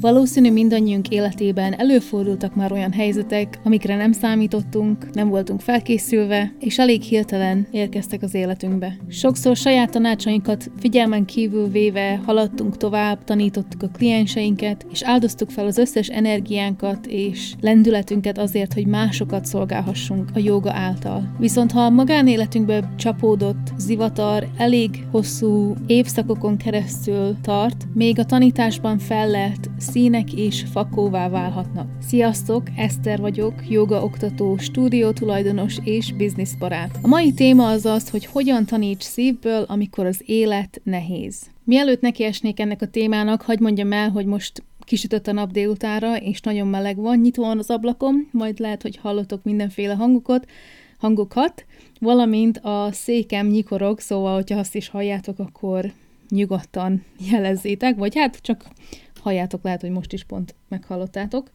[0.00, 7.02] Valószínű mindannyiunk életében előfordultak már olyan helyzetek, amikre nem számítottunk, nem voltunk felkészülve, és elég
[7.02, 8.96] hirtelen érkeztek az életünkbe.
[9.08, 15.78] Sokszor saját tanácsainkat figyelmen kívül véve haladtunk tovább, tanítottuk a klienseinket, és áldoztuk fel az
[15.78, 21.34] összes energiánkat és lendületünket azért, hogy másokat szolgálhassunk a joga által.
[21.38, 29.70] Viszont ha a magánéletünkbe csapódott zivatar elég hosszú évszakokon keresztül tart, még a tanításban fellelt
[29.90, 31.88] színek és fakóvá válhatnak.
[32.06, 36.98] Sziasztok, Eszter vagyok, joga oktató, stúdió tulajdonos és bizniszbarát.
[37.02, 41.42] A mai téma az az, hogy hogyan taníts szívből, amikor az élet nehéz.
[41.64, 46.40] Mielőtt nekiesnék ennek a témának, hagyd mondjam el, hogy most kisütött a nap délutára, és
[46.40, 50.46] nagyon meleg van, nyitva van az ablakom, majd lehet, hogy hallotok mindenféle hangokat,
[50.98, 51.64] hangokat,
[52.00, 55.92] valamint a székem nyikorog, szóval, hogyha azt is halljátok, akkor
[56.28, 58.64] nyugodtan jelezzétek, vagy hát csak
[59.26, 61.50] halljátok, lehet, hogy most is pont meghallottátok.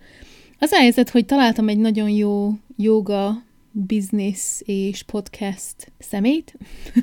[0.59, 6.57] Az a helyzet, hogy találtam egy nagyon jó yoga, business és podcast szemét,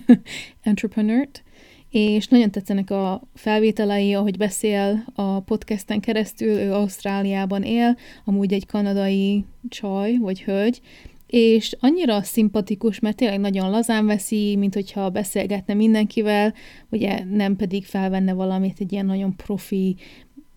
[0.62, 1.43] entrepreneur-t,
[1.91, 8.67] és nagyon tetszenek a felvételei, ahogy beszél a podcasten keresztül, ő Ausztráliában él, amúgy egy
[8.67, 10.81] kanadai csaj vagy hölgy,
[11.28, 16.55] és annyira szimpatikus, mert tényleg nagyon lazán veszi, mint hogyha beszélgetne mindenkivel,
[16.91, 19.97] ugye nem pedig felvenne valamit egy ilyen nagyon profi,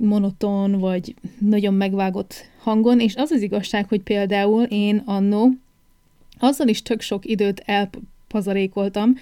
[0.02, 5.49] monoton, vagy nagyon megvágott hangon, és az az igazság, hogy például én annó
[6.39, 9.16] azzal is tök sok időt elpazarékoltam,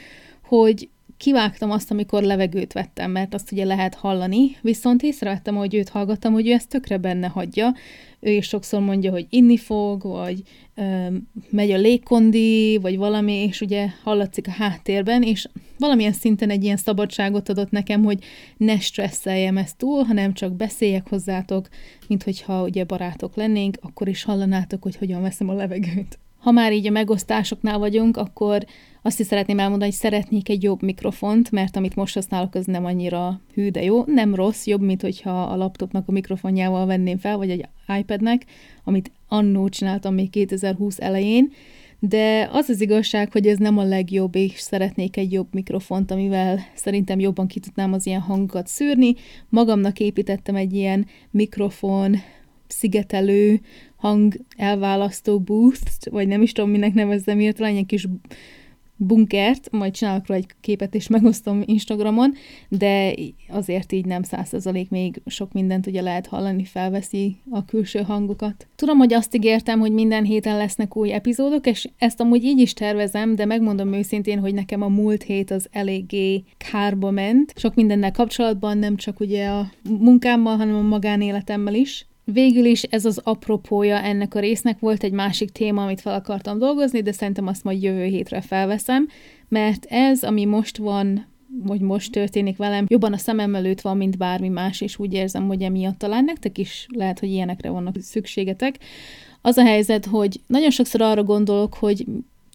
[0.44, 0.89] hogy
[1.20, 6.34] kivágtam azt, amikor levegőt vettem, mert azt ugye lehet hallani, viszont észrevettem, hogy őt hallgattam,
[6.34, 7.73] hogy ő ezt tökre benne hagyja.
[8.20, 10.42] Ő is sokszor mondja, hogy inni fog, vagy
[10.76, 11.08] ö,
[11.50, 16.78] megy a légkondi, vagy valami, és ugye hallatszik a háttérben, és valamilyen szinten egy ilyen
[16.78, 18.23] szabadságot adott nekem, hogy
[18.58, 21.67] ne stresszeljem ezt túl, hanem csak beszéljek hozzátok,
[22.08, 26.20] mint hogyha ugye barátok lennénk, akkor is hallanátok, hogy hogyan veszem a levegőt.
[26.40, 28.66] Ha már így a megosztásoknál vagyunk, akkor
[29.02, 32.86] azt is szeretném elmondani, hogy szeretnék egy jobb mikrofont, mert amit most használok, az nem
[32.86, 34.04] annyira hű, de jó.
[34.05, 37.66] Nem rossz, jobb, mint hogyha a laptopnak a mikrofonjával venném fel, vagy egy
[37.99, 38.45] iPadnek,
[38.83, 41.52] amit annó csináltam még 2020 elején,
[41.99, 46.60] de az az igazság, hogy ez nem a legjobb, és szeretnék egy jobb mikrofont, amivel
[46.73, 49.16] szerintem jobban ki tudnám az ilyen hangokat szűrni.
[49.49, 52.16] Magamnak építettem egy ilyen mikrofon
[52.71, 53.59] szigetelő
[53.95, 58.07] hang elválasztó boost, vagy nem is tudom, minek nevezzem, illetve egy kis
[59.02, 62.33] bunkert, majd csinálok rá egy képet és megosztom Instagramon,
[62.69, 63.13] de
[63.49, 68.67] azért így nem százszerzalék még sok mindent ugye lehet hallani, felveszi a külső hangokat.
[68.75, 72.73] Tudom, hogy azt ígértem, hogy minden héten lesznek új epizódok, és ezt amúgy így is
[72.73, 77.53] tervezem, de megmondom őszintén, hogy nekem a múlt hét az eléggé kárba ment.
[77.55, 82.08] Sok mindennel kapcsolatban, nem csak ugye a munkámmal, hanem a magánéletemmel is.
[82.32, 86.58] Végül is ez az apropója ennek a résznek volt egy másik téma, amit fel akartam
[86.58, 89.08] dolgozni, de szerintem azt majd jövő hétre felveszem,
[89.48, 91.28] mert ez, ami most van,
[91.67, 95.48] hogy most történik velem, jobban a szemem előtt van, mint bármi más, és úgy érzem,
[95.48, 98.78] hogy emiatt talán nektek is lehet, hogy ilyenekre vannak szükségetek.
[99.42, 102.06] Az a helyzet, hogy nagyon sokszor arra gondolok, hogy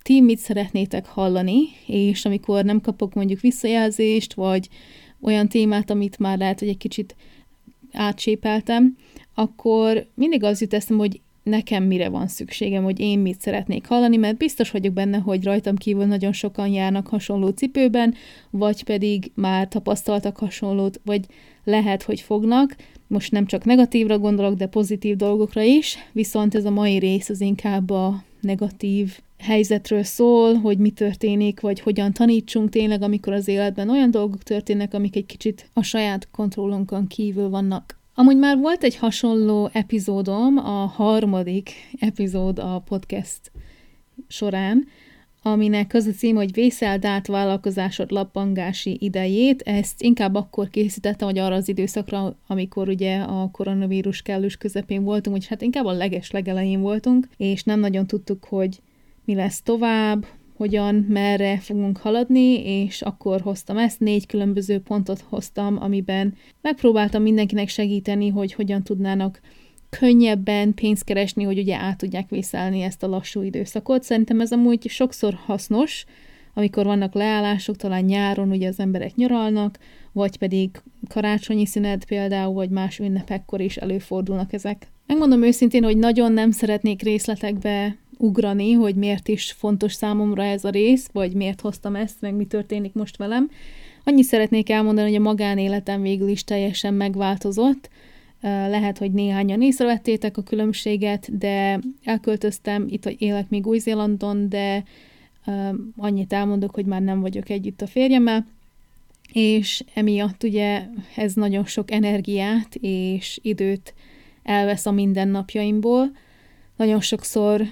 [0.03, 4.69] ti mit szeretnétek hallani, és amikor nem kapok mondjuk visszajelzést, vagy
[5.21, 7.17] olyan témát, amit már lehet, hogy egy kicsit
[7.95, 8.97] átcsépeltem,
[9.35, 14.17] akkor mindig az jut eszem, hogy nekem mire van szükségem, hogy én mit szeretnék hallani,
[14.17, 18.15] mert biztos vagyok benne, hogy rajtam kívül nagyon sokan járnak hasonló cipőben,
[18.51, 21.25] vagy pedig már tapasztaltak hasonlót, vagy
[21.65, 22.77] lehet, hogy fognak.
[23.07, 27.41] Most nem csak negatívra gondolok, de pozitív dolgokra is, viszont ez a mai rész az
[27.41, 33.91] inkább a negatív helyzetről szól, hogy mi történik, vagy hogyan tanítsunk tényleg, amikor az életben
[33.91, 37.99] olyan dolgok történnek, amik egy kicsit a saját kontrollunkon kívül vannak.
[38.15, 43.53] Amúgy már volt egy hasonló epizódom, a harmadik epizód a podcast
[44.29, 44.87] során,
[45.47, 49.63] aminek az a cím, hogy vészeld át vállalkozásod lappangási idejét.
[49.63, 55.37] Ezt inkább akkor készítettem, hogy arra az időszakra, amikor ugye a koronavírus kellős közepén voltunk,
[55.37, 58.81] hogy hát inkább a leges legelején voltunk, és nem nagyon tudtuk, hogy
[59.25, 60.27] mi lesz tovább,
[60.57, 67.69] hogyan, merre fogunk haladni, és akkor hoztam ezt, négy különböző pontot hoztam, amiben megpróbáltam mindenkinek
[67.69, 69.41] segíteni, hogy hogyan tudnának
[69.99, 74.03] könnyebben pénzt keresni, hogy ugye át tudják vészelni ezt a lassú időszakot.
[74.03, 76.05] Szerintem ez amúgy sokszor hasznos,
[76.55, 79.79] amikor vannak leállások, talán nyáron ugye az emberek nyaralnak,
[80.13, 80.71] vagy pedig
[81.09, 84.87] karácsonyi szünet például, vagy más ünnepekkor is előfordulnak ezek.
[85.07, 90.71] Megmondom őszintén, hogy nagyon nem szeretnék részletekbe ugrani, hogy miért is fontos számomra ez a
[90.71, 93.51] rész, vagy miért hoztam ezt, meg mi történik most velem.
[94.05, 97.89] Annyit szeretnék elmondani, hogy a magánéletem végül is teljesen megváltozott.
[98.45, 104.85] Lehet, hogy néhányan észrevettétek a különbséget, de elköltöztem, itt élek még Új-Zélandon, de
[105.97, 108.47] annyit elmondok, hogy már nem vagyok együtt a férjemmel,
[109.33, 110.83] és emiatt ugye
[111.17, 113.95] ez nagyon sok energiát és időt
[114.43, 116.11] elvesz a mindennapjaimból.
[116.77, 117.63] Nagyon sokszor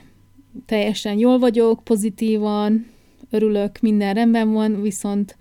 [0.67, 2.87] teljesen jól vagyok, pozitívan,
[3.31, 5.37] örülök, minden rendben van, viszont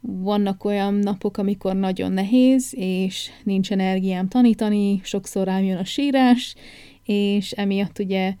[0.00, 6.54] vannak olyan napok, amikor nagyon nehéz, és nincs energiám tanítani, sokszor rám jön a sírás,
[7.04, 8.34] és emiatt ugye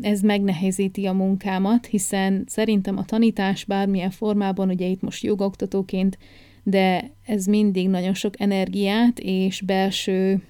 [0.00, 6.18] ez megnehezíti a munkámat, hiszen szerintem a tanítás bármilyen formában, ugye itt most jogoktatóként,
[6.62, 10.42] de ez mindig nagyon sok energiát és belső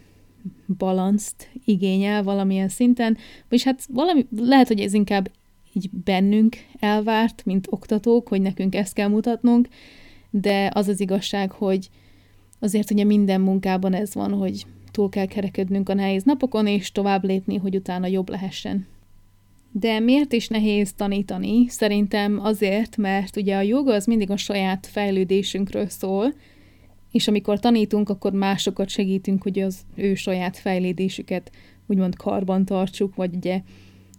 [0.78, 3.16] balanszt igényel valamilyen szinten,
[3.48, 5.31] és hát valami, lehet, hogy ez inkább
[5.72, 9.69] így bennünk elvárt, mint oktatók, hogy nekünk ezt kell mutatnunk,
[10.30, 11.88] de az az igazság, hogy
[12.58, 17.25] azért ugye minden munkában ez van, hogy túl kell kerekednünk a nehéz napokon, és tovább
[17.25, 18.86] lépni, hogy utána jobb lehessen.
[19.72, 21.69] De miért is nehéz tanítani?
[21.69, 26.34] Szerintem azért, mert ugye a joga az mindig a saját fejlődésünkről szól,
[27.12, 31.50] és amikor tanítunk, akkor másokat segítünk, hogy az ő saját fejlődésüket
[31.86, 33.60] úgymond karban tartsuk, vagy ugye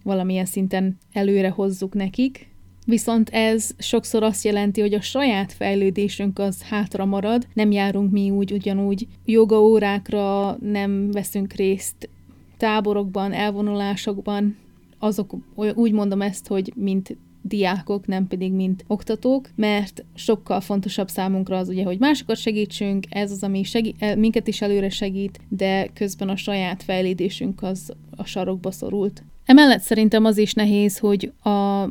[0.02, 2.49] valamilyen szinten előre hozzuk nekik.
[2.86, 8.30] Viszont ez sokszor azt jelenti, hogy a saját fejlődésünk az hátra marad, nem járunk mi
[8.30, 12.08] úgy ugyanúgy joga órákra, nem veszünk részt
[12.56, 14.56] táborokban, elvonulásokban,
[14.98, 15.34] azok,
[15.74, 21.68] úgy mondom ezt, hogy mint diákok, nem pedig mint oktatók, mert sokkal fontosabb számunkra az
[21.68, 26.36] ugye, hogy másokat segítsünk, ez az, ami segí- minket is előre segít, de közben a
[26.36, 29.22] saját fejlődésünk az a sarokba szorult.
[29.44, 31.88] Emellett szerintem az is nehéz, hogy a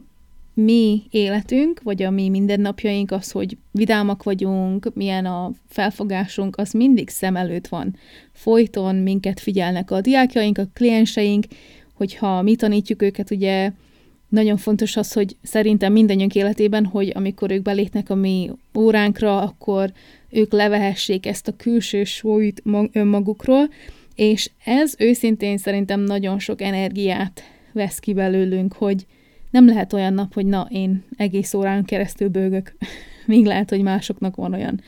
[0.64, 7.10] mi életünk, vagy a mi mindennapjaink, az, hogy vidámak vagyunk, milyen a felfogásunk, az mindig
[7.10, 7.96] szem előtt van.
[8.32, 11.46] Folyton minket figyelnek a diákjaink, a klienseink,
[11.94, 13.72] hogyha mi tanítjuk őket, ugye
[14.30, 19.92] nagyon fontos az, hogy szerintem mindannyiunk életében, hogy amikor ők belépnek a mi óránkra, akkor
[20.30, 23.70] ők levehessék ezt a külső súlyt önmagukról,
[24.16, 29.06] és ez őszintén szerintem nagyon sok energiát vesz ki belőlünk, hogy
[29.50, 32.76] nem lehet olyan nap, hogy na, én egész órán keresztül bőgök,
[33.26, 34.82] még lehet, hogy másoknak van olyan.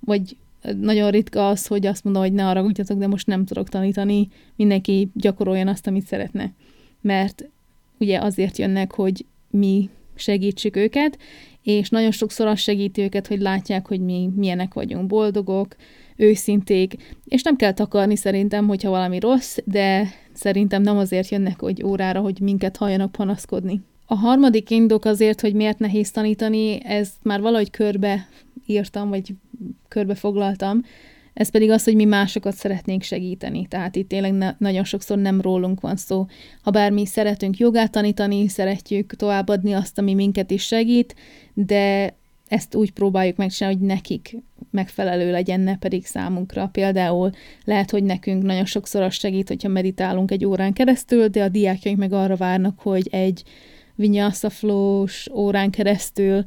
[0.00, 0.36] Vagy
[0.80, 5.10] nagyon ritka az, hogy azt mondom, hogy ne haragudjatok, de most nem tudok tanítani, mindenki
[5.14, 6.52] gyakoroljon azt, amit szeretne.
[7.00, 7.48] Mert
[7.98, 11.18] ugye azért jönnek, hogy mi segítsük őket,
[11.62, 15.76] és nagyon sokszor az segíti őket, hogy látják, hogy mi milyenek vagyunk, boldogok,
[16.16, 21.82] őszinték, és nem kell takarni szerintem, hogyha valami rossz, de szerintem nem azért jönnek, hogy
[21.84, 23.80] órára, hogy minket halljanak panaszkodni.
[24.12, 28.28] A harmadik indok azért, hogy miért nehéz tanítani, ezt már valahogy körbe
[28.66, 29.34] írtam, vagy
[29.88, 30.84] körbe foglaltam,
[31.34, 33.66] ez pedig az, hogy mi másokat szeretnénk segíteni.
[33.66, 36.26] Tehát itt tényleg ne, nagyon sokszor nem rólunk van szó.
[36.62, 41.14] Ha bár mi szeretünk jogát tanítani, szeretjük továbbadni azt, ami minket is segít,
[41.54, 42.14] de
[42.48, 44.36] ezt úgy próbáljuk megcsinálni, hogy nekik
[44.70, 46.68] megfelelő legyen, ne pedig számunkra.
[46.72, 47.30] Például
[47.64, 52.00] lehet, hogy nekünk nagyon sokszor az segít, hogyha meditálunk egy órán keresztül, de a diákjaink
[52.00, 53.42] meg arra várnak, hogy egy
[54.00, 56.44] vinyasa flows órán keresztül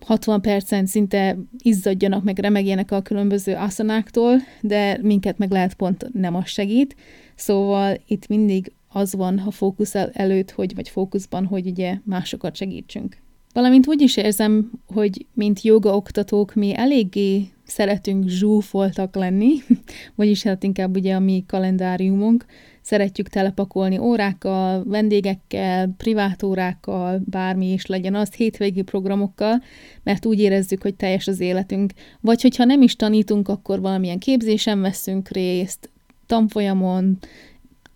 [0.00, 6.34] 60 percen szinte izzadjanak, meg remegjenek a különböző aszanáktól, de minket meg lehet pont nem
[6.34, 6.96] az segít.
[7.34, 13.16] Szóval itt mindig az van a fókusz előtt, hogy, vagy fókuszban, hogy ugye másokat segítsünk.
[13.52, 19.52] Valamint úgy is érzem, hogy mint joga oktatók mi eléggé szeretünk zsúfoltak lenni,
[20.14, 22.44] vagyis hát inkább ugye a mi kalendáriumunk,
[22.82, 29.62] szeretjük telepakolni órákkal, vendégekkel, privát órákkal, bármi is legyen az, hétvégi programokkal,
[30.02, 31.92] mert úgy érezzük, hogy teljes az életünk.
[32.20, 35.90] Vagy hogyha nem is tanítunk, akkor valamilyen képzésen veszünk részt,
[36.26, 37.18] tanfolyamon,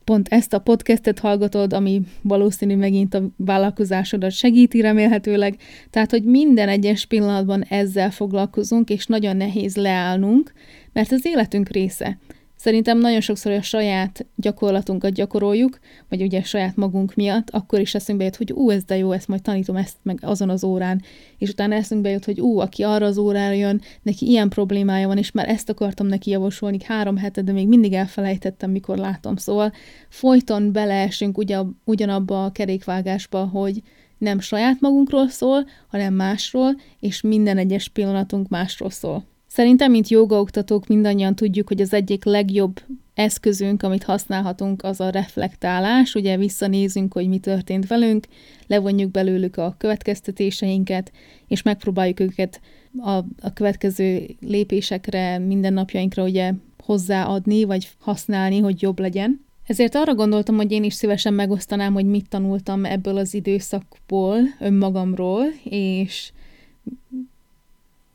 [0.07, 5.57] pont ezt a podcastet hallgatod, ami valószínű megint a vállalkozásodat segíti remélhetőleg.
[5.91, 10.53] Tehát, hogy minden egyes pillanatban ezzel foglalkozunk, és nagyon nehéz leállnunk,
[10.93, 12.19] mert az életünk része.
[12.67, 18.25] Szerintem nagyon sokszor a saját gyakorlatunkat gyakoroljuk, vagy ugye saját magunk miatt, akkor is eszünkbe
[18.25, 21.03] jut, hogy ú, ez de jó, ezt majd tanítom ezt meg azon az órán,
[21.39, 25.19] és utána eszünkbe jut, hogy ú, aki arra az órára jön, neki ilyen problémája van,
[25.19, 29.37] és már ezt akartam neki javasolni három hete, de még mindig elfelejtettem, mikor látom.
[29.37, 29.73] Szóval
[30.09, 33.83] folyton beleesünk ugyan, ugyanabba a kerékvágásba, hogy
[34.19, 39.25] nem saját magunkról szól, hanem másról, és minden egyes pillanatunk másról szól.
[39.57, 42.81] Szerintem, mint jogaoktatók mindannyian tudjuk, hogy az egyik legjobb
[43.15, 46.15] eszközünk, amit használhatunk, az a reflektálás.
[46.15, 48.27] Ugye visszanézünk, hogy mi történt velünk,
[48.67, 51.13] levonjuk belőlük a következtetéseinket,
[51.49, 52.61] és megpróbáljuk őket
[52.99, 53.11] a,
[53.41, 59.45] a következő lépésekre, mindennapjainkra ugye hozzáadni, vagy használni, hogy jobb legyen.
[59.67, 65.45] Ezért arra gondoltam, hogy én is szívesen megosztanám, hogy mit tanultam ebből az időszakból, önmagamról,
[65.65, 66.33] és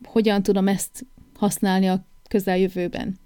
[0.04, 1.06] hogyan tudom ezt
[1.42, 3.18] használni a közeljövőben.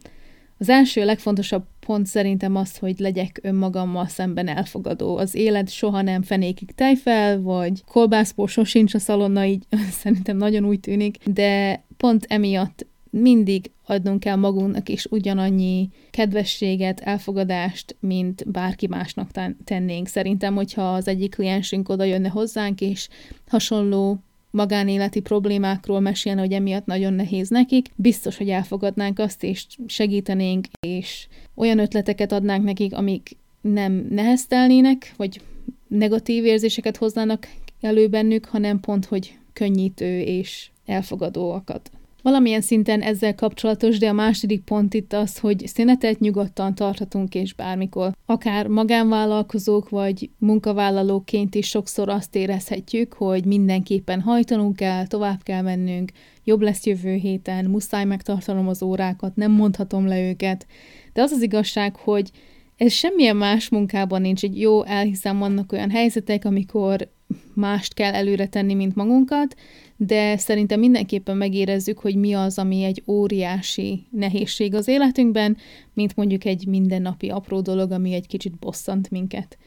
[0.58, 5.16] Az első legfontosabb pont szerintem az, hogy legyek önmagammal szemben elfogadó.
[5.16, 9.62] Az élet soha nem fenékig tejfel, vagy kolbászpó sosincs a szalonna, így
[10.02, 17.96] szerintem nagyon úgy tűnik, de pont emiatt mindig adnunk kell magunknak is ugyanannyi kedvességet, elfogadást,
[18.00, 19.30] mint bárki másnak
[19.64, 20.06] tennénk.
[20.06, 23.08] Szerintem, hogyha az egyik kliensünk oda jönne hozzánk, és
[23.48, 24.18] hasonló
[24.50, 31.28] magánéleti problémákról mesélne, hogy emiatt nagyon nehéz nekik, biztos, hogy elfogadnánk azt, és segítenénk, és
[31.54, 35.40] olyan ötleteket adnánk nekik, amik nem neheztelnének, vagy
[35.88, 37.48] negatív érzéseket hoznának
[37.80, 41.90] elő bennük, hanem pont, hogy könnyítő és elfogadóakat.
[42.26, 47.54] Valamilyen szinten ezzel kapcsolatos, de a második pont itt az, hogy szünetet nyugodtan tarthatunk és
[47.54, 48.12] bármikor.
[48.24, 56.10] Akár magánvállalkozók vagy munkavállalóként is sokszor azt érezhetjük, hogy mindenképpen hajtanunk kell, tovább kell mennünk,
[56.44, 60.66] jobb lesz jövő héten, muszáj megtartanom az órákat, nem mondhatom le őket.
[61.12, 62.30] De az az igazság, hogy
[62.76, 64.44] ez semmilyen más munkában nincs.
[64.44, 67.08] Egy jó, elhiszem, vannak olyan helyzetek, amikor
[67.56, 69.56] mást kell előre tenni, mint magunkat,
[69.96, 75.56] de szerintem mindenképpen megérezzük, hogy mi az, ami egy óriási nehézség az életünkben,
[75.94, 79.58] mint mondjuk egy mindennapi apró dolog, ami egy kicsit bosszant minket.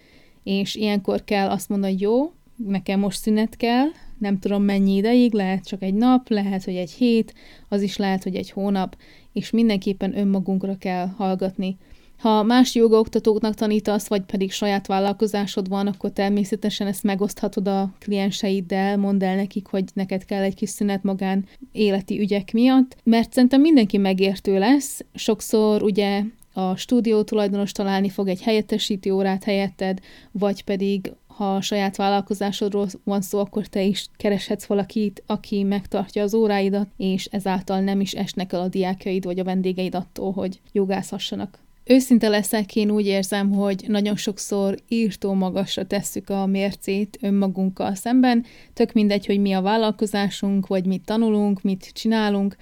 [0.44, 5.34] És ilyenkor kell azt mondani, hogy jó, nekem most szünet kell, nem tudom mennyi ideig,
[5.34, 7.34] lehet csak egy nap, lehet, hogy egy hét,
[7.70, 8.98] az is lehet, hogy egy hónap,
[9.34, 11.78] és mindenképpen önmagunkra kell hallgatni.
[12.20, 18.98] Ha más jogaoktatóknak tanítasz, vagy pedig saját vállalkozásod van, akkor természetesen ezt megoszthatod a klienseiddel,
[18.98, 23.62] mondd el nekik, hogy neked kell egy kis szünet magán életi ügyek miatt, mert szerintem
[23.62, 25.06] mindenki megértő lesz.
[25.14, 26.24] Sokszor ugye
[26.54, 30.00] a stúdió tulajdonos találni fog egy helyettesítő órát helyetted,
[30.32, 36.24] vagy pedig ha a saját vállalkozásodról van szó, akkor te is kereshetsz valakit, aki megtartja
[36.24, 40.60] az óráidat, és ezáltal nem is esnek el a diákjaid vagy a vendégeid attól, hogy
[40.72, 41.68] jogászhassanak.
[41.92, 48.46] Őszinte leszek, én úgy érzem, hogy nagyon sokszor írtó magasra tesszük a mércét önmagunkkal szemben,
[48.74, 52.56] tök mindegy, hogy mi a vállalkozásunk, vagy mit tanulunk, mit csinálunk,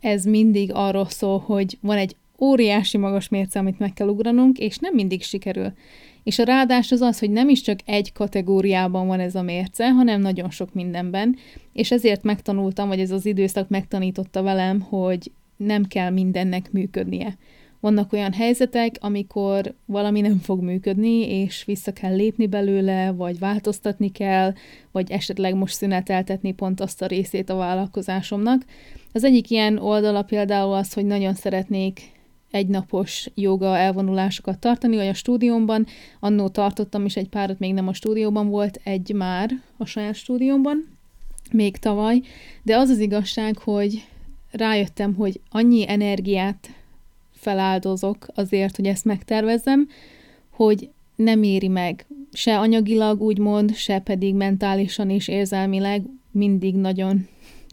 [0.00, 4.78] ez mindig arról szól, hogy van egy óriási magas mérce, amit meg kell ugranunk, és
[4.78, 5.72] nem mindig sikerül.
[6.22, 9.90] És a ráadás az az, hogy nem is csak egy kategóriában van ez a mérce,
[9.90, 11.36] hanem nagyon sok mindenben,
[11.72, 17.36] és ezért megtanultam, vagy ez az időszak megtanította velem, hogy nem kell mindennek működnie
[17.84, 24.10] vannak olyan helyzetek, amikor valami nem fog működni, és vissza kell lépni belőle, vagy változtatni
[24.10, 24.52] kell,
[24.92, 28.64] vagy esetleg most szüneteltetni pont azt a részét a vállalkozásomnak.
[29.12, 32.00] Az egyik ilyen oldala például az, hogy nagyon szeretnék
[32.50, 35.86] egynapos joga elvonulásokat tartani, vagy a stúdiómban.
[36.20, 40.98] Annó tartottam is egy párat, még nem a stúdióban volt, egy már a saját stúdiómban,
[41.52, 42.20] még tavaly,
[42.62, 44.04] de az az igazság, hogy
[44.50, 46.68] rájöttem, hogy annyi energiát
[47.44, 49.88] feláldozok azért, hogy ezt megtervezzem,
[50.50, 57.26] hogy nem éri meg se anyagilag úgymond, se pedig mentálisan és érzelmileg mindig nagyon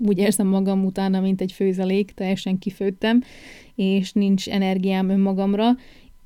[0.08, 3.24] úgy érzem magam utána, mint egy főzelék, teljesen kifőttem,
[3.76, 5.70] és nincs energiám önmagamra,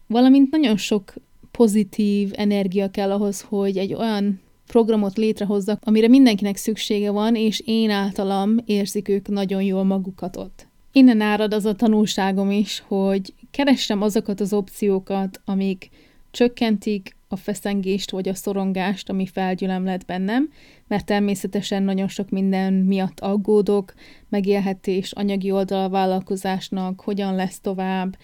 [0.08, 1.14] valamint nagyon sok
[1.52, 7.90] pozitív energia kell ahhoz, hogy egy olyan programot létrehozzak, amire mindenkinek szüksége van, és én
[7.90, 10.68] általam érzik ők nagyon jól magukat ott.
[10.98, 15.90] Innen árad az a tanulságom is, hogy keressem azokat az opciókat, amik
[16.32, 20.50] csökkentik a feszengést vagy a szorongást, ami felgyülem lett bennem,
[20.88, 23.94] mert természetesen nagyon sok minden miatt aggódok,
[24.30, 28.18] megélhetés, anyagi oldal a vállalkozásnak, hogyan lesz tovább,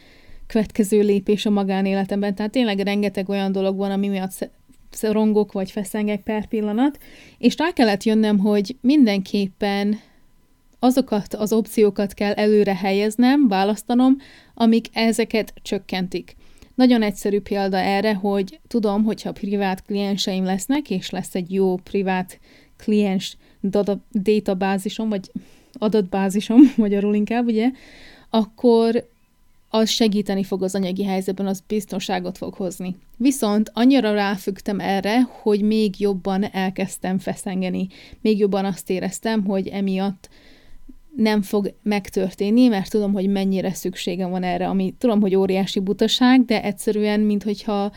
[0.47, 4.49] következő lépés a magánéletemben, tehát tényleg rengeteg olyan dolog van, ami miatt
[4.89, 6.99] szorongok vagy feszengek per pillanat,
[7.37, 9.99] és rá kellett jönnöm, hogy mindenképpen
[10.83, 14.17] azokat az opciókat kell előre helyeznem, választanom,
[14.53, 16.35] amik ezeket csökkentik.
[16.75, 22.39] Nagyon egyszerű példa erre, hogy tudom, hogyha privát klienseim lesznek, és lesz egy jó privát
[22.77, 23.37] kliens
[24.11, 25.31] databázisom, vagy
[25.73, 27.69] adatbázisom, magyarul inkább, ugye,
[28.29, 29.09] akkor
[29.69, 32.95] az segíteni fog az anyagi helyzetben, az biztonságot fog hozni.
[33.17, 37.87] Viszont annyira ráfügtem erre, hogy még jobban elkezdtem feszengeni.
[38.21, 40.29] Még jobban azt éreztem, hogy emiatt
[41.15, 46.45] nem fog megtörténni, mert tudom, hogy mennyire szükségem van erre, ami tudom, hogy óriási butaság,
[46.45, 47.91] de egyszerűen, minthogyha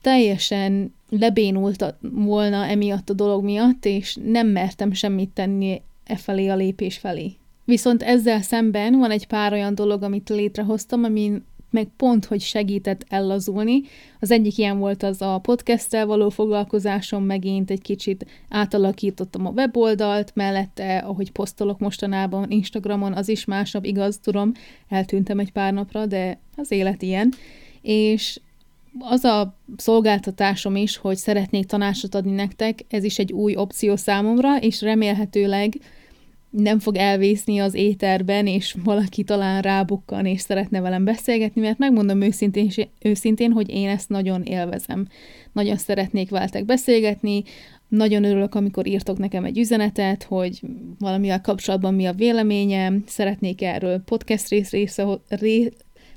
[0.00, 6.56] teljesen lebénult volna emiatt a dolog miatt, és nem mertem semmit tenni e felé a
[6.56, 7.32] lépés felé.
[7.64, 13.04] Viszont ezzel szemben van egy pár olyan dolog, amit létrehoztam, amin meg pont, hogy segített
[13.08, 13.80] ellazulni.
[14.20, 20.32] Az egyik ilyen volt az a podcasttel való foglalkozásom, megint egy kicsit átalakítottam a weboldalt,
[20.34, 24.52] mellette, ahogy posztolok mostanában Instagramon, az is másabb, igaz, tudom,
[24.88, 27.32] eltűntem egy pár napra, de az élet ilyen.
[27.82, 28.40] És
[28.98, 34.56] az a szolgáltatásom is, hogy szeretnék tanácsot adni nektek, ez is egy új opció számomra,
[34.56, 35.74] és remélhetőleg
[36.50, 42.20] nem fog elvészni az éterben, és valaki talán rábukkan, és szeretne velem beszélgetni, mert megmondom
[42.20, 42.70] őszintén,
[43.02, 45.06] őszintén, hogy én ezt nagyon élvezem.
[45.52, 47.42] Nagyon szeretnék veletek beszélgetni,
[47.88, 50.60] nagyon örülök, amikor írtok nekem egy üzenetet, hogy
[50.98, 55.72] valamivel kapcsolatban mi a véleményem, szeretnék erről podcast rész, része, ré,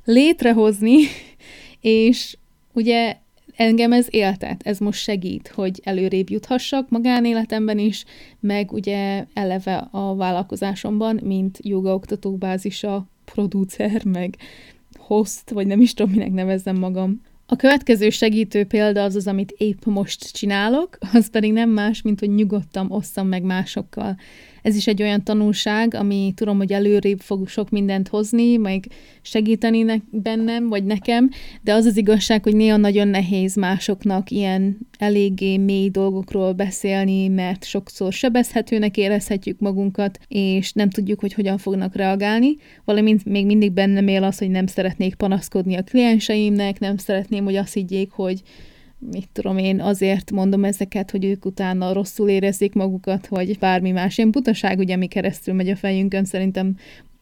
[0.06, 0.98] létrehozni,
[1.82, 2.38] és
[2.74, 3.16] ugye
[3.56, 8.06] engem ez éltet, ez most segít, hogy előrébb juthassak magánéletemben is,
[8.40, 14.38] meg ugye eleve a vállalkozásomban, mint jogaoktató bázisa, producer, meg
[14.98, 17.22] host, vagy nem is tudom, minek nevezzem magam.
[17.46, 22.20] A következő segítő példa az az, amit épp most csinálok, az pedig nem más, mint
[22.20, 24.18] hogy nyugodtan osszam meg másokkal
[24.64, 28.86] ez is egy olyan tanulság, ami tudom, hogy előrébb fog sok mindent hozni, meg
[29.22, 31.30] segíteni ne- bennem, vagy nekem,
[31.62, 37.64] de az az igazság, hogy néha nagyon nehéz másoknak ilyen eléggé mély dolgokról beszélni, mert
[37.64, 42.56] sokszor sebezhetőnek érezhetjük magunkat, és nem tudjuk, hogy hogyan fognak reagálni,
[42.86, 47.56] valamint még mindig bennem él az, hogy nem szeretnék panaszkodni a klienseimnek, nem szeretném, hogy
[47.56, 48.42] azt higgyék, hogy
[49.12, 54.18] mit tudom én, azért mondom ezeket, hogy ők utána rosszul érezzék magukat, vagy bármi más.
[54.18, 56.76] Ilyen butaság, ugye, ami keresztül megy a fejünkön, szerintem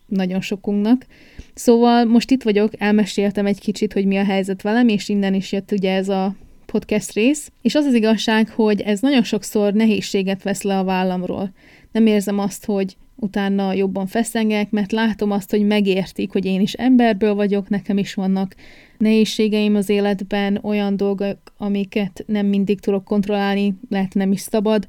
[0.06, 1.06] nagyon sokunknak.
[1.54, 5.52] Szóval most itt vagyok, elmeséltem egy kicsit, hogy mi a helyzet velem, és innen is
[5.52, 6.36] jött ugye ez a
[6.66, 7.52] podcast rész.
[7.62, 11.54] És az az igazság, hogy ez nagyon sokszor nehézséget vesz le a vállamról.
[11.92, 16.74] Nem érzem azt, hogy utána jobban feszengek, mert látom azt, hogy megértik, hogy én is
[16.74, 18.56] emberből vagyok, nekem is vannak
[18.98, 24.88] nehézségeim az életben, olyan dolgok, amiket nem mindig tudok kontrollálni, lehet nem is szabad.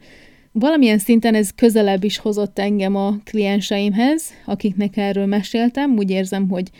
[0.53, 5.97] Valamilyen szinten ez közelebb is hozott engem a klienseimhez, akiknek erről meséltem.
[5.97, 6.71] Úgy érzem, hogy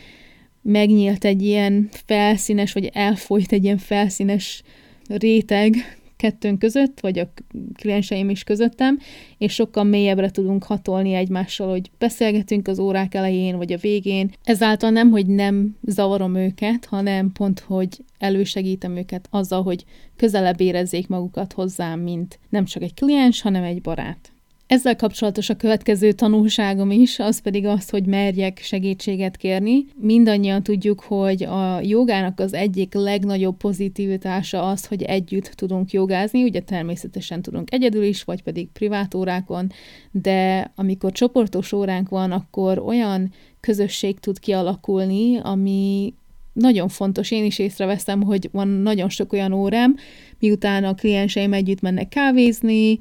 [0.63, 4.63] megnyílt egy ilyen felszínes, vagy elfolyt egy ilyen felszínes
[5.09, 5.75] réteg
[6.23, 7.33] kettőnk között, vagy a
[7.75, 8.99] klienseim is közöttem,
[9.39, 14.31] és sokkal mélyebbre tudunk hatolni egymással, hogy beszélgetünk az órák elején, vagy a végén.
[14.45, 19.85] Ezáltal nem, hogy nem zavarom őket, hanem pont, hogy elősegítem őket azzal, hogy
[20.17, 24.32] közelebb érezzék magukat hozzám, mint nem csak egy kliens, hanem egy barát.
[24.73, 29.85] Ezzel kapcsolatos a következő tanulságom is, az pedig az, hogy merjek segítséget kérni.
[30.01, 36.61] Mindannyian tudjuk, hogy a jogának az egyik legnagyobb pozitivitása az, hogy együtt tudunk jogázni, ugye
[36.61, 39.73] természetesen tudunk egyedül is, vagy pedig privát órákon,
[40.11, 46.15] de amikor csoportos óránk van, akkor olyan közösség tud kialakulni, ami
[46.53, 49.97] nagyon fontos, én is észreveszem, hogy van nagyon sok olyan órám,
[50.39, 52.99] miután a klienseim együtt mennek kávézni,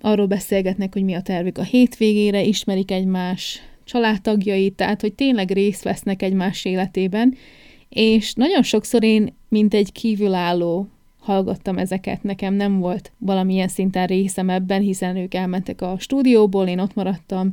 [0.00, 5.82] arról beszélgetnek, hogy mi a tervük a hétvégére, ismerik egymás családtagjait, tehát hogy tényleg részt
[5.82, 7.34] vesznek egymás életében,
[7.88, 14.50] és nagyon sokszor én, mint egy kívülálló hallgattam ezeket, nekem nem volt valamilyen szinten részem
[14.50, 17.52] ebben, hiszen ők elmentek a stúdióból, én ott maradtam,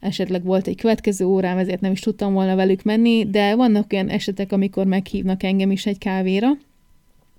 [0.00, 4.08] esetleg volt egy következő órám, ezért nem is tudtam volna velük menni, de vannak olyan
[4.08, 6.48] esetek, amikor meghívnak engem is egy kávéra,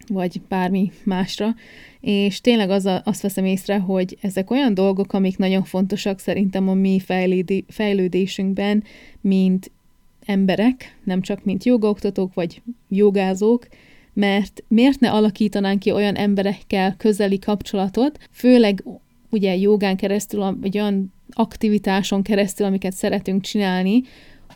[0.07, 1.55] vagy bármi másra,
[1.99, 6.69] és tényleg az a, azt veszem észre, hogy ezek olyan dolgok, amik nagyon fontosak szerintem
[6.69, 8.83] a mi fejlődi, fejlődésünkben,
[9.21, 9.71] mint
[10.25, 13.67] emberek, nem csak mint jogaoktatók vagy jogázók,
[14.13, 18.83] mert miért ne alakítanánk ki olyan emberekkel közeli kapcsolatot, főleg
[19.29, 24.01] ugye jogán keresztül, vagy olyan aktivitáson keresztül, amiket szeretünk csinálni,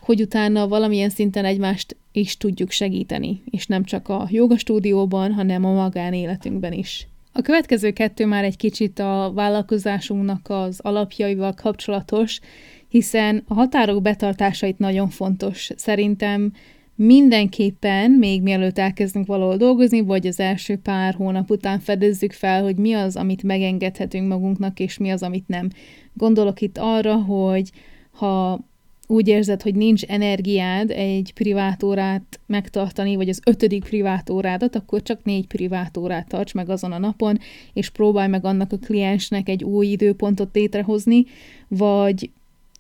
[0.05, 5.73] hogy utána valamilyen szinten egymást is tudjuk segíteni, és nem csak a jogastúdióban, hanem a
[5.73, 7.07] magánéletünkben is.
[7.31, 12.39] A következő kettő már egy kicsit a vállalkozásunknak az alapjaival kapcsolatos,
[12.87, 15.69] hiszen a határok betartásait nagyon fontos.
[15.75, 16.51] Szerintem
[16.95, 22.75] mindenképpen, még mielőtt elkezdünk valahol dolgozni, vagy az első pár hónap után fedezzük fel, hogy
[22.75, 25.69] mi az, amit megengedhetünk magunknak, és mi az, amit nem.
[26.13, 27.71] Gondolok itt arra, hogy
[28.11, 28.59] ha
[29.07, 35.01] úgy érzed, hogy nincs energiád egy privát órát megtartani, vagy az ötödik privát órádat, akkor
[35.01, 37.39] csak négy privát órát tarts meg azon a napon,
[37.73, 41.25] és próbálj meg annak a kliensnek egy új időpontot létrehozni,
[41.67, 42.29] vagy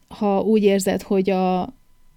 [0.07, 1.73] ha úgy érzed, hogy a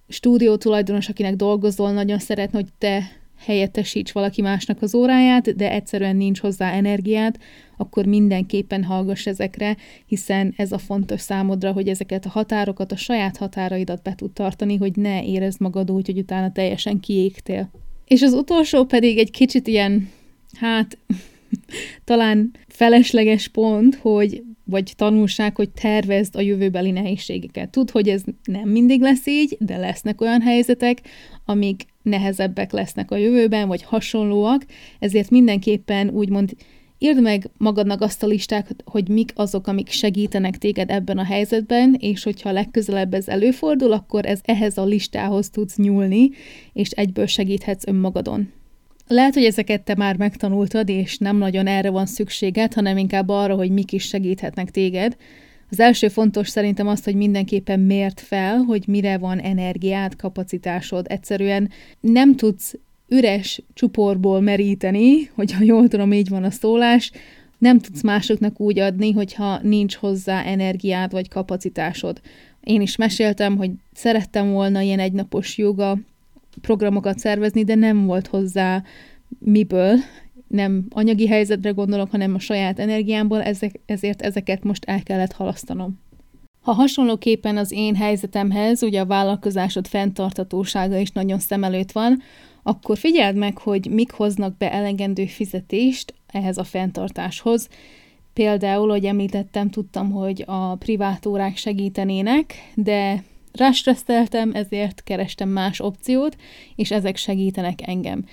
[0.09, 3.03] stúdió tulajdonos, akinek dolgozol, nagyon szeretne, hogy te
[3.39, 7.37] helyettesíts valaki másnak az óráját, de egyszerűen nincs hozzá energiád,
[7.77, 13.37] akkor mindenképpen hallgass ezekre, hiszen ez a fontos számodra, hogy ezeket a határokat, a saját
[13.37, 17.71] határaidat be tud tartani, hogy ne érezd magad úgy, hogy utána teljesen kiégtél.
[18.05, 20.11] És az utolsó pedig egy kicsit ilyen,
[20.59, 20.99] hát
[22.05, 27.71] talán felesleges pont, hogy vagy tanulság, hogy tervezd a jövőbeli nehézségeket.
[27.71, 31.01] Tud, hogy ez nem mindig lesz így, de lesznek olyan helyzetek,
[31.45, 34.67] amik nehezebbek lesznek a jövőben, vagy hasonlóak,
[34.99, 36.57] ezért mindenképpen úgymond
[36.99, 41.97] írd meg magadnak azt a listát, hogy mik azok, amik segítenek téged ebben a helyzetben,
[41.99, 46.31] és hogyha legközelebb ez előfordul, akkor ez ehhez a listához tudsz nyúlni,
[46.73, 48.53] és egyből segíthetsz önmagadon.
[49.09, 53.55] Lehet, hogy ezeket te már megtanultad, és nem nagyon erre van szükséged, hanem inkább arra,
[53.55, 55.17] hogy mik is segíthetnek téged.
[55.71, 61.07] Az első fontos szerintem az, hogy mindenképpen mért fel, hogy mire van energiád, kapacitásod.
[61.09, 62.75] Egyszerűen nem tudsz
[63.09, 67.13] üres csuporból meríteni, hogyha jól tudom, így van a szólás,
[67.59, 72.21] nem tudsz másoknak úgy adni, hogyha nincs hozzá energiád vagy kapacitásod.
[72.65, 75.99] Én is meséltem, hogy szerettem volna ilyen egynapos joga
[76.61, 78.83] programokat szervezni, de nem volt hozzá
[79.39, 79.97] miből,
[80.49, 85.99] nem anyagi helyzetre gondolok, hanem a saját energiámból, ezek, ezért ezeket most el kellett halasztanom.
[86.61, 92.21] Ha hasonlóképpen az én helyzetemhez, ugye a vállalkozásod fenntartatósága is nagyon szem előtt van,
[92.63, 97.69] akkor figyeld meg, hogy mik hoznak be elegendő fizetést ehhez a fenntartáshoz.
[98.33, 103.25] Például, hogy említettem, tudtam, hogy a privát órák segítenének, de
[103.59, 106.37] rástresszeltem, ezért kerestem más opciót,
[106.77, 108.25] és ezek segítenek engem.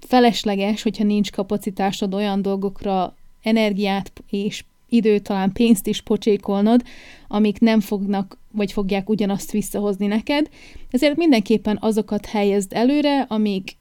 [0.00, 6.82] Felesleges, hogyha nincs kapacitásod olyan dolgokra energiát és időt, talán pénzt is pocsékolnod,
[7.28, 10.48] amik nem fognak, vagy fogják ugyanazt visszahozni neked.
[10.90, 13.76] Ezért mindenképpen azokat helyezd előre, amik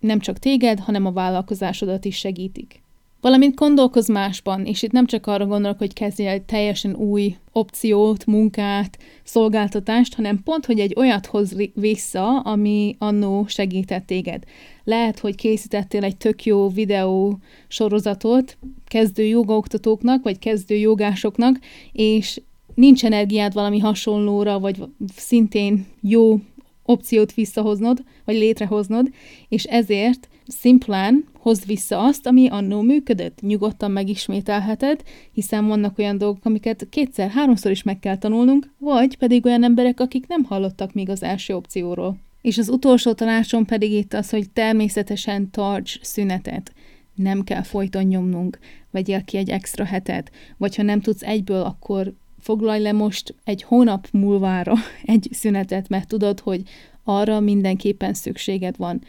[0.00, 2.83] nem csak téged, hanem a vállalkozásodat is segítik.
[3.24, 8.26] Valamint gondolkoz másban, és itt nem csak arra gondolok, hogy kezdjél egy teljesen új opciót,
[8.26, 14.42] munkát, szolgáltatást, hanem pont, hogy egy olyat hoz vissza, ami annó segített téged.
[14.84, 18.56] Lehet, hogy készítettél egy tök jó videó sorozatot
[18.86, 21.58] kezdő jogaoktatóknak, vagy kezdő jogásoknak,
[21.92, 22.40] és
[22.74, 24.82] nincs energiád valami hasonlóra, vagy
[25.16, 26.38] szintén jó
[26.82, 29.08] opciót visszahoznod, vagy létrehoznod,
[29.48, 33.40] és ezért szimplán hozd vissza azt, ami annó működött.
[33.40, 35.02] Nyugodtan megismételheted,
[35.32, 40.00] hiszen vannak olyan dolgok, amiket kétszer, háromszor is meg kell tanulnunk, vagy pedig olyan emberek,
[40.00, 42.16] akik nem hallottak még az első opcióról.
[42.40, 46.72] És az utolsó tanácsom pedig itt az, hogy természetesen tarts szünetet.
[47.14, 48.58] Nem kell folyton nyomnunk,
[48.90, 53.62] vegyél ki egy extra hetet, vagy ha nem tudsz egyből, akkor foglalj le most egy
[53.62, 56.62] hónap múlvára egy szünetet, mert tudod, hogy
[57.04, 59.02] arra mindenképpen szükséged van.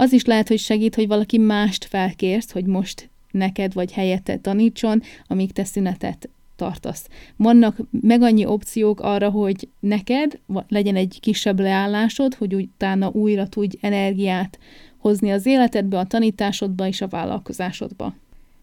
[0.00, 5.02] Az is lehet, hogy segít, hogy valaki mást felkérsz, hogy most neked vagy helyette tanítson,
[5.26, 7.08] amíg te szünetet tartasz.
[7.36, 13.76] Vannak meg annyi opciók arra, hogy neked legyen egy kisebb leállásod, hogy utána újra tudj
[13.80, 14.58] energiát
[14.98, 18.14] hozni az életedbe, a tanításodba és a vállalkozásodba.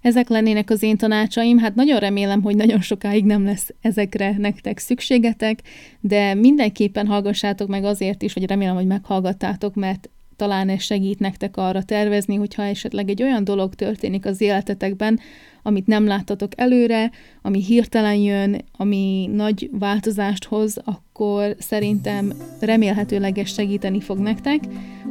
[0.02, 4.78] Ezek lennének az én tanácsaim, hát nagyon remélem, hogy nagyon sokáig nem lesz ezekre nektek
[4.78, 5.62] szükségetek,
[6.00, 11.58] de mindenképpen hallgassátok meg azért is, hogy remélem, hogy meghallgattátok, mert talán ez segít nektek
[11.58, 15.20] arra tervezni, hogyha esetleg egy olyan dolog történik az életetekben,
[15.64, 20.78] amit nem láttatok előre, ami hirtelen jön, ami nagy változást hoz,
[21.18, 24.60] akkor szerintem remélhetőleg ez segíteni fog nektek.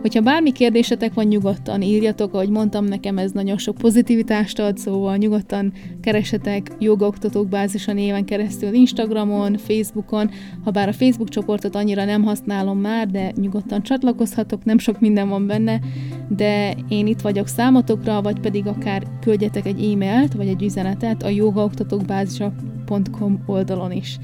[0.00, 5.16] Hogyha bármi kérdésetek van, nyugodtan írjatok, ahogy mondtam, nekem ez nagyon sok pozitivitást ad, szóval
[5.16, 10.30] nyugodtan keresetek jogaoktatók bázisa néven keresztül Instagramon, Facebookon,
[10.64, 15.28] ha bár a Facebook csoportot annyira nem használom már, de nyugodtan csatlakozhatok, nem sok minden
[15.28, 15.80] van benne,
[16.28, 21.28] de én itt vagyok számotokra, vagy pedig akár küldjetek egy e-mailt, vagy egy üzenetet a
[21.28, 24.18] jogaoktatókbázisa.com oldalon is.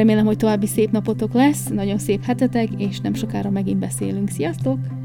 [0.00, 4.28] Remélem, hogy további szép napotok lesz, nagyon szép hetetek, és nem sokára megint beszélünk.
[4.28, 4.99] Sziasztok!